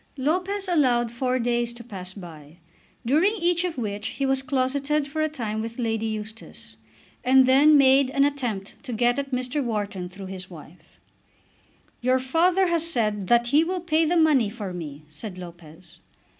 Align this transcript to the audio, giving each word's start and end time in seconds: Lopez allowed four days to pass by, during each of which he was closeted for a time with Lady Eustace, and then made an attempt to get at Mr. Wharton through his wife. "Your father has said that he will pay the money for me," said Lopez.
Lopez 0.17 0.67
allowed 0.67 1.11
four 1.11 1.37
days 1.37 1.73
to 1.73 1.83
pass 1.83 2.15
by, 2.15 2.57
during 3.05 3.35
each 3.35 3.63
of 3.63 3.77
which 3.77 4.07
he 4.07 4.25
was 4.25 4.41
closeted 4.41 5.07
for 5.07 5.21
a 5.21 5.29
time 5.29 5.61
with 5.61 5.77
Lady 5.77 6.07
Eustace, 6.07 6.75
and 7.23 7.45
then 7.45 7.77
made 7.77 8.09
an 8.09 8.25
attempt 8.25 8.73
to 8.81 8.93
get 8.93 9.19
at 9.19 9.29
Mr. 9.29 9.63
Wharton 9.63 10.09
through 10.09 10.25
his 10.25 10.49
wife. 10.49 10.99
"Your 12.01 12.17
father 12.17 12.65
has 12.65 12.83
said 12.83 13.27
that 13.27 13.49
he 13.49 13.63
will 13.63 13.79
pay 13.79 14.03
the 14.03 14.17
money 14.17 14.49
for 14.49 14.73
me," 14.73 15.03
said 15.07 15.37
Lopez. 15.37 15.99